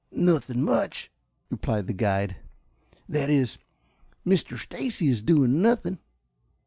[0.11, 1.11] "Nothing much,"
[1.51, 2.37] replied the guide.
[3.07, 3.59] "That is,
[4.25, 4.57] Mr.
[4.57, 5.99] Stacy is doing nothing."